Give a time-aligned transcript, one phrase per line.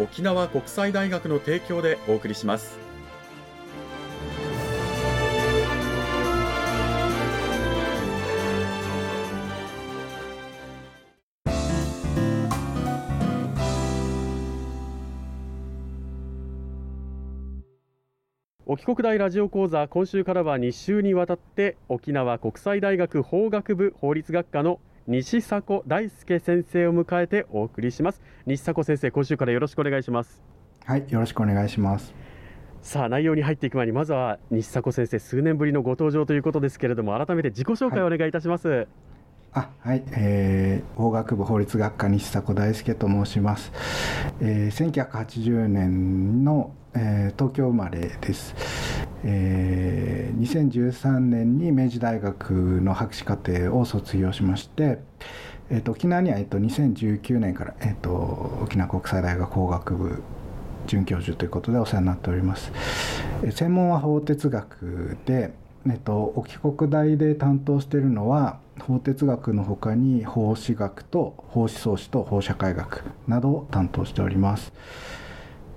[0.00, 2.78] 沖縄国際大学の提供でお送りします。
[18.64, 28.20] 沖国大ラジオ講座今週からは2週にわたって沖縄国際大学法学部法律学科の西迫大輔先生を迎えてお送りします。
[28.46, 30.42] 西迫先生今週からよろしくお願いします。
[30.84, 32.14] はいよろしくお願いします。
[32.82, 38.88] さあ内容に入っていく前にまずは西迫先生数年ぶりのご登場ということですけれども改めて自己紹介をお願いいたします、はい
[39.52, 43.72] あはい、えー、法学部法律学科西迫大輔と申します、
[44.40, 48.54] えー、1980年の、えー、東京生まれです、
[49.24, 54.98] えー、2013年に明治大学の博士課程を卒業しまして、
[55.70, 58.10] えーと、沖縄には、えーと、2019年から、えーと、
[58.62, 60.22] 沖縄国際大学法学部
[60.86, 62.72] 准教授ということでお世話になっております、
[63.42, 65.52] えー、専門は法哲学で、
[65.86, 74.72] えー、と沖国大で担当しているのは法哲学のほかに法史学と法思想史と法社会学などを担当しております。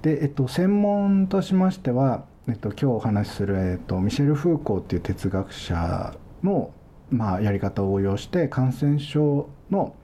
[0.01, 6.73] で、えっと、専門としましては、えっと、今日お話しする、えっと、ミシェル・フーコーっていう哲学者の、
[7.09, 9.95] まあ、やり方を応用して感染症の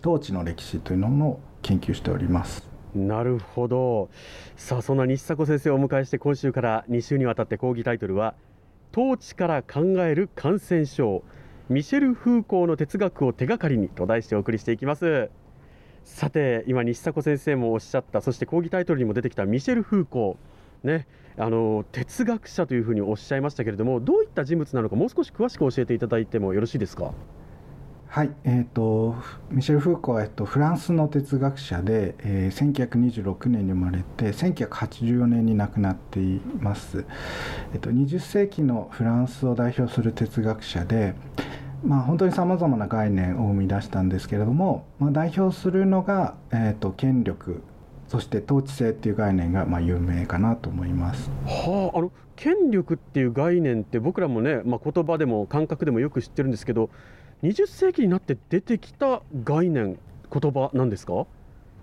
[0.00, 2.66] 統治の歴史というのを研究しております。
[2.94, 4.08] なるほど。
[4.56, 8.34] さあそんな西迫先生をお迎えして今週から2週にわたって講義タイトルは
[8.96, 11.22] 「統治から考える感染症。
[11.68, 15.30] ミシェル・フーコーの哲学を手がかりにと題してお送りしていきます。
[16.04, 20.51] さて今西迫先生もおっしゃったそして講義タイトルにも出てきたミシェル・フーコー。
[20.84, 21.06] ね
[21.36, 27.12] あの哲学者というふうにおっしゃいましたけれどもどういった人物なのかもう少し詳しく教えていただいてもよろしいですか？
[28.08, 29.14] はい、えーと、
[29.50, 37.06] ミシェル・フーコーは、えっと、フランスの哲学者で、えー、1926年に生まれて1984年に亡くなっています、
[37.72, 41.14] えっと、20世紀のフランスを代表する哲学者で、
[41.82, 47.62] まあ、本当にさまざまな概念を生み出したんですけれども、まあ、代表するのが、えーと、権力
[48.12, 51.30] そして統治性っていう概念がまあ有名かなと思います。
[51.46, 56.90] はあ、あの権力っていう概念って僕らもね、まあ、言葉でも感覚でもよく知ってるんですけど
[57.42, 59.98] 20世紀になって出てきた概念
[60.30, 61.24] 言葉なんですか？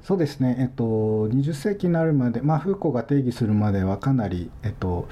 [0.03, 5.07] そうですね、えっと、20世紀になるまで、まあ、フーコーが定義するまではかなり、えっと、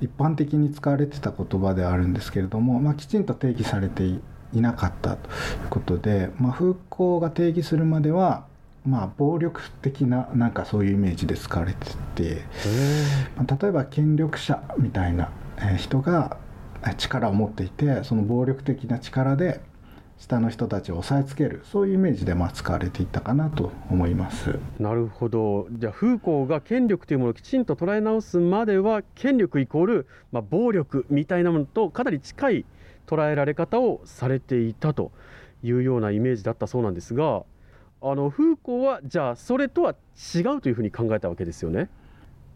[0.00, 4.20] 一般的に使われてた言葉ではあるんですけれども、まあ、きちんと定義されてい
[4.54, 8.46] なかったということで、まあ、フーコーが定義するまでは、
[8.86, 12.42] まあ、暴力的ななんかそういうイメージで使われてて、
[13.36, 15.30] まあ、例えば権力者みたいな
[15.76, 16.38] 人が
[16.96, 19.60] 力を持っていてその暴力的な力で
[20.18, 24.58] 下の人たちを押さえつけるそういうイメージでまあ使われていったかなと思います。
[24.78, 25.66] なるほど。
[25.72, 32.64] じゃあフーコーが権力というものをきちんと捉え直すまでは権力イコール、まあ、暴力みたいなものとかなり近い
[33.06, 35.10] 捉えられ方をされていたと
[35.62, 37.44] いうようなイメージだったそうなんですが
[38.02, 39.94] あのフーコーはじゃあそれとは
[40.34, 41.88] 違うというふうに考えたわけですよね。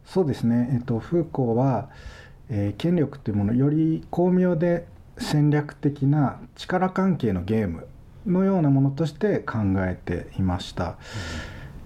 [0.05, 1.89] そうですね、えっと、フーコーは、
[2.51, 4.87] えー、権力というものより巧妙で
[5.19, 7.87] 戦略的な力関係のゲーム
[8.27, 10.97] のようなものとして考えていました。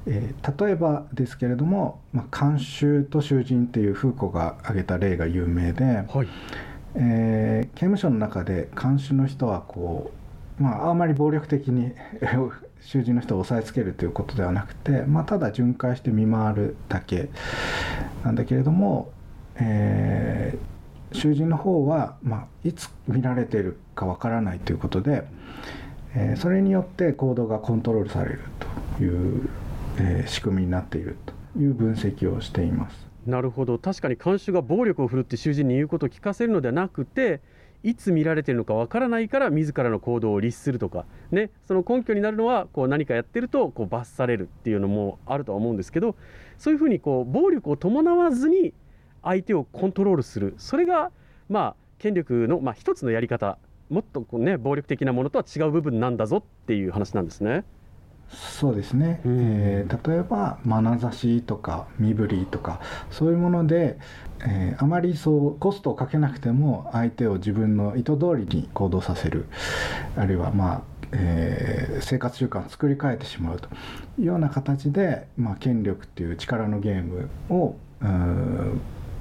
[0.07, 6.29] うん、えー、例えばですけれども、まあ、慣習と囚人っていうフーコが挙げた例が有名で、はい、
[6.95, 10.11] えー、刑務所の中で看守の人はこ
[10.59, 11.93] う、まあ、あまり暴力的に
[12.81, 17.29] 囚人の人を押さえつけるということではなくて、まあ、ただ巡回して見回るだけ
[18.25, 19.13] なんだけれども、
[19.57, 20.79] えー
[21.13, 25.25] 囚人の方は、まあ、いつ見られているかわからないということで、
[26.15, 28.41] えー、それによって行動がコントロールされる
[28.99, 29.49] という、
[29.99, 31.17] えー、仕組みになっている
[31.55, 33.09] という分析をしています。
[33.27, 37.43] なるほど確かに看守が暴力を振るって囚人に言うことを聞かせるのではなくて
[37.83, 46.17] いつ見られてるのかわからないから自らの行動を律するとか、ね、その根拠になるのはこう何かやってるとこう罰されるっていうのもあるとは思うんですけど
[46.59, 48.75] そういうふうにこう暴力を伴わずに
[49.23, 51.11] 相手をコントロールするそれが
[51.49, 53.59] まあ権力のまあ一つのやり方
[53.91, 57.65] もっとこう、ね、暴力的なものとは違う部分なんだぞっていう話なんですね。
[58.31, 62.81] そうですね、うん、えー、例えば眼差しとか身振りとか
[63.11, 63.99] そういうもので、
[64.41, 69.47] えー、あまりそうコストをかけなくても相手を自分の意図通りに行動させる。
[70.17, 73.69] あるいはまあえー、生活習慣を作り変えてしまうと。
[74.19, 77.77] いうような形で、まあ、権力っていう力のゲームを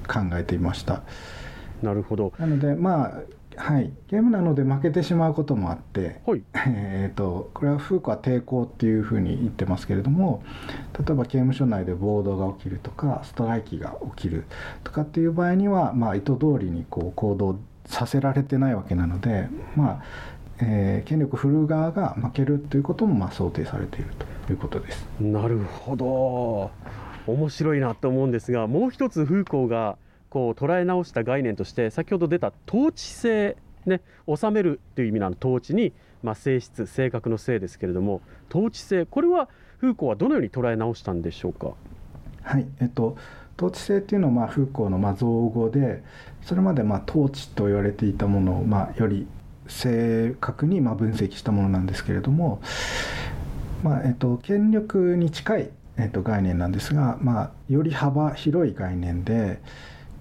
[0.06, 1.02] 考えていました。
[1.82, 2.32] なるほど。
[2.38, 3.20] なのでまあ
[3.58, 10.42] はい、ゲームなので負けてしまうこともあって、はい、 えーと、これはフーコは抵抗っていうふうに言ってますけれども
[10.98, 14.44] 例えば刑務所内で暴動が起きるとかストライキが起きる
[14.84, 20.02] とかっていう場合には、まあ、意図通りにこう行動させられてないわけなので、まあ
[20.60, 24.10] えー、権力振る側が負けるということもまあ想定されている
[24.46, 25.06] ということです。
[25.20, 26.70] なるほど。
[27.26, 29.98] 面白いなと思うんですがもう一つフーコーが
[30.30, 35.92] こう捉え直した概念として先ほど出た統治性ね治めるという意味の統治に、
[36.22, 38.20] まあ、性質性格の性ですけれども
[38.50, 39.48] 統治性これは
[39.78, 41.72] フーコーはどのように捉え直したんでしょうか？
[42.42, 43.16] はいえっと
[43.56, 46.02] 統治性っていうのはまあフーコーのまあ造語で
[46.42, 49.26] それまでまあ統治と言われていたものをまあより
[49.66, 52.62] 正確にまあ分析したものなんですけれども、
[53.82, 59.60] まあえっと、権力に近い、えっと、概念なんですが、まあ、より幅広い概念で、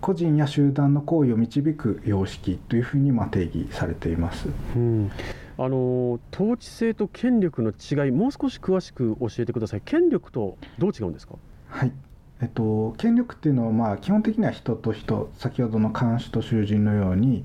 [0.02, 4.50] 個人や集団の行為を導く様式というふうにま定義されています。
[4.76, 5.12] うん
[5.60, 9.82] あの統治性と権力の違い、もう少し詳しく教えてください。
[9.84, 11.34] 権力とどう違うんですか？
[11.70, 11.92] はい。
[12.40, 17.44] えっと、権力っていうのは、まあ、基本的には人と人、先ほどの監視と囚人のように、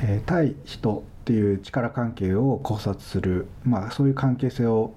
[0.00, 4.94] えー、対人っていう力関係を考察する、まあ、そういう関係性を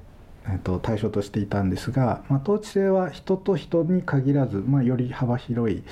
[0.49, 5.83] えー、と対象としていたんですが、まあ、統治性は人と人に限らず、まあ、より幅広い、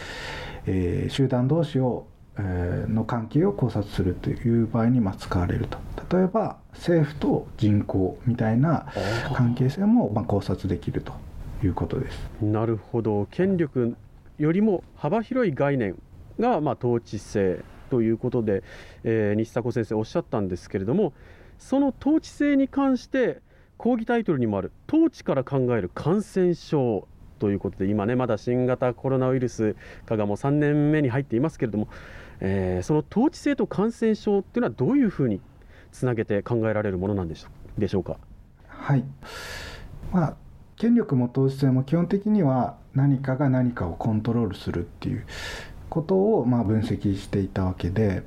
[0.66, 2.08] えー、集団同士を、
[2.38, 5.78] えー、の関係を考察するという場合にまあ使われると。
[6.18, 8.88] 例えば政府と人口みたいな
[9.34, 11.14] 関係性もまあ考察できると
[11.64, 12.20] いうことです。
[12.42, 13.26] なるほど。
[13.32, 13.96] 権力
[14.38, 15.96] よりも幅広い概念
[16.40, 18.64] がまあ統治性ということで、
[19.04, 21.14] えー、西迫先生おっしゃったんですけれども
[21.58, 23.42] その統治性に関して
[23.78, 27.08] 講義タイトルにもある統治から考える感染症
[27.40, 29.76] ということで今ねまだ新型コロナウイルス
[30.06, 31.88] 化がもう3年目に入っていますけれども、
[32.40, 35.42] えー、その統治性と感染症っていうのはどういうふうに
[35.92, 38.18] つなげて考えられるものなんでしょでしょうか？
[38.68, 39.04] はい
[40.12, 40.36] まあ
[40.78, 45.26] 権力も統治性も基本的には何かが何かをコントロールするっていう
[45.90, 48.24] ことをまあ分析していたわけで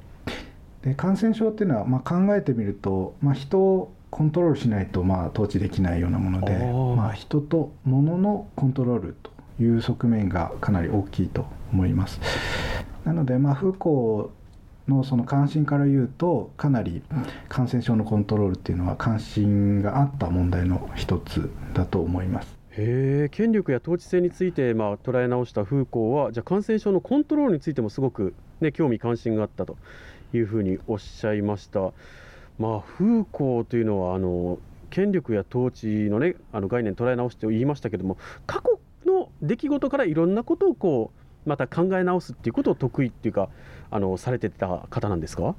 [0.83, 6.57] で感染症っていうのはまあ考えてみると、まあ、人コントロールしないとまあ統治できないようなもので
[6.97, 9.31] まあ、人と物のコントロールと
[9.63, 12.21] いう側面がかなり大きいと思います。
[13.05, 14.31] なのでまあフー
[14.89, 17.03] のその関心から言うとかなり
[17.49, 22.57] 感染症のコントロールっていうのは関心があった問題の一つだと思います。
[22.73, 29.77] へ権力や統治性についてまあ捉え直したフーコーはじゃあ感染症のコントロールについてもすごく、ね、興味関心があったと
[30.33, 31.93] いうふうにおっしゃいました。
[32.59, 34.59] まあ、風光というのはあの
[34.91, 41.13] 権力や統治の,、ね、あの概念捉え直して言いましたけども過去の出来事からいろんなことをこ
[41.47, 43.49] うまた考え直すっていうことを得意っていうか
[43.91, 45.55] あのされてた方なんですか？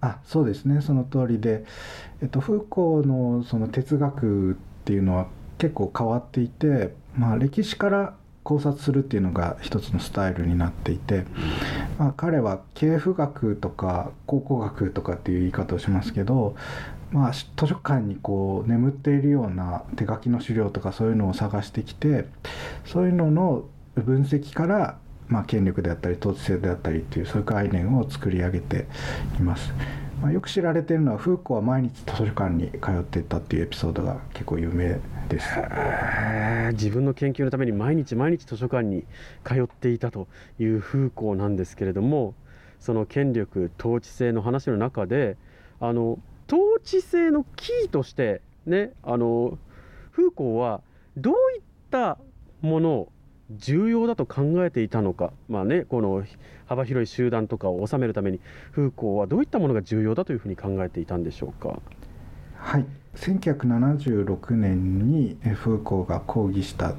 [0.00, 0.80] あそうですね。
[0.80, 1.64] その通りで、
[2.22, 4.54] えっと、フーコーのその哲学っ
[4.84, 5.26] ていうのは
[5.58, 11.24] 結構変わっていて、まあ、歴史から考察するっていうのが一つのスタイルになっていて、
[11.98, 16.56] まあ、彼は系譜学とか考古学とかっていう言い方をしますけど、
[17.12, 22.26] まあ、図書館にこう眠っているような手書きの資料とかそういうのを探してきて
[22.86, 23.64] そういうのの
[23.96, 28.86] 分析からまあ、権力であったり統治性であったりっていうそういう概念を作り上げて
[29.38, 29.72] います。
[30.22, 35.48] まあ、よく知られているのはフーコーは毎日図書館に通っていたっていうエピソードが結構有名です
[36.72, 39.04] 自分の研究のために毎日毎日図書館に
[39.44, 40.26] 通っていたと
[40.58, 42.34] いうフーコーなんですけれども
[42.80, 45.36] その権力統治性の話の中で
[45.80, 46.18] あの
[46.48, 49.58] 統治性のキーとしてねあの
[50.10, 50.80] フーコーは
[51.16, 52.18] どういった
[52.60, 53.12] ものを
[53.50, 56.24] 重要だと考えていたのか、まあね、この
[56.66, 58.40] 幅広い集団とかを収めるために
[58.72, 61.80] フーコーはどういったものが重要だというふうに考えていたんでしょうか？
[62.68, 62.86] はい。
[63.14, 66.92] 1976年にフーコーが講義した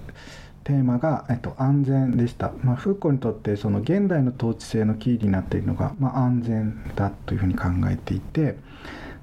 [0.63, 8.57] テーマが、えっと、安全でした、まあ、フーコーにとってその現代の統治性のキーになっているのが、まあ、安全だというふうに考えていて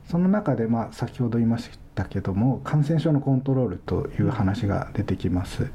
[0.09, 5.67] その中で、まあ、先ほど言いましたけども感染症のコントロールという話が出てきます。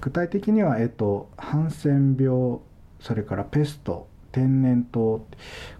[0.00, 2.60] 具体的には、えっと、ハンセン病
[3.00, 5.22] それからペスト天然痘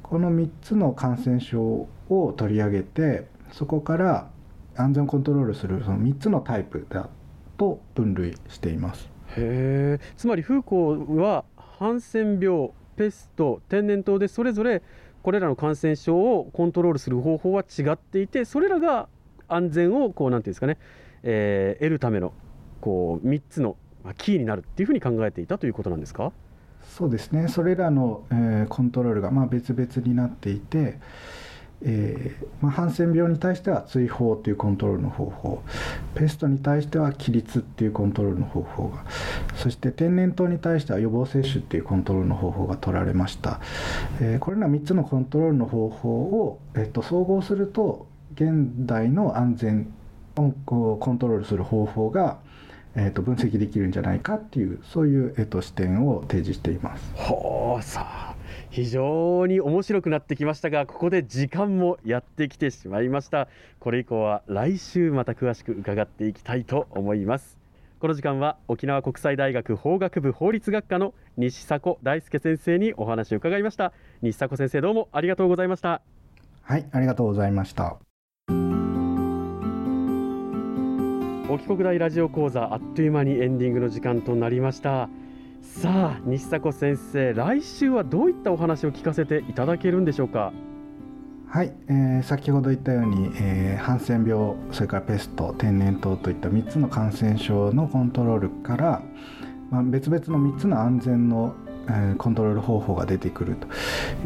[0.03, 4.31] この3つの感染症を取り上げてそこから
[4.77, 7.09] 安全をコントロールするその3つのタイプだ
[7.57, 9.09] と分類しています。
[9.37, 14.83] へえつまりフーコーはハンセン病ペスト天然痘でそれぞれ
[15.23, 19.09] これらの感染症をコントロールする方法は違っていてそれらが
[19.49, 20.79] 安全をこうなんていうんですかね、
[21.23, 22.33] えー、得るための
[22.81, 23.77] こう3つの
[24.17, 26.33] キーになるっていうふうに考えていたということなんですか？
[26.83, 27.49] そうですね。
[27.49, 30.99] それらの、えー、コントロールがまあ別々になっていて、
[31.83, 35.63] えーまあ、ハンセン病に対しては追放というコントロールの方法。
[36.15, 39.05] ペストに対しては起立っていうコントロールの方法が。
[39.57, 43.61] そして天然痘に対しては予防接種っていうコントロールの方法が取られました、
[44.21, 49.93] えー、これら3つのコントロールの方法を、えー、と総合すると現代の安全
[50.37, 52.39] をコントロールする方法が
[52.97, 57.13] えー、と分析できるんじゃないかっていうそういう、えー、と視点を提示しています。
[57.15, 58.30] ほうさあ。
[58.71, 63.49] 非常に面白くなってきましたがここで時間もやってきてしまいました。
[63.79, 67.59] これ以降は来週また詳しく伺っていきたいと思います。
[67.99, 73.93] この時間は沖縄国際大学法学部法律学科の西迫大輔先生にお話を伺いました。
[74.23, 76.01] 西迫先生どうもありがとうございました。
[76.63, 77.99] はいありがとうございました。
[81.51, 85.09] 沖国大ラジオ講座あっという間にエンディングの時間となりました
[85.63, 90.53] さあ西迫先生来週はどういったお話を聞かせていただけるんでしょうか？
[91.47, 99.03] はい、えー、先ほど言ったように、えー、ハンセン病それからペスト天然痘といった3つの感染症のコントロールから、
[99.71, 101.55] まあ、別々の3つの安全の
[102.19, 103.67] コントロール方法が出てくると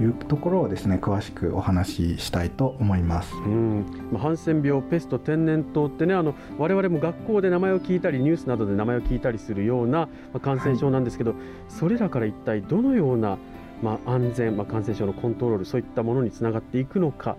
[0.00, 3.34] いうところをですね詳しくお話ししたいと思います。
[3.34, 3.84] うん、
[4.18, 13.38] ハンセン病、ペスト、天然痘ってねあの我々も学校で名前を聞いたりニュースなどで名前を聞いたりするような、ま感染症なんですけど、はい、それらから一体どのような、
[13.82, 17.36] まあ、安全、まあ、感染症のコントロールそういったものにつながっていくのか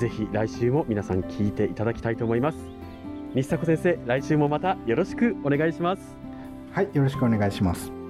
[0.00, 2.84] ぜひ来週も皆さん聞いていただきたいと思います。
[3.34, 6.02] 西迫先生来週もまたよろしくお願いします
[6.72, 8.03] はいよろしくお願いします